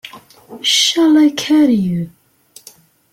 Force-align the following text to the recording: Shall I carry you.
Shall 0.63 1.15
I 1.15 1.29
carry 1.29 1.75
you. 1.75 2.09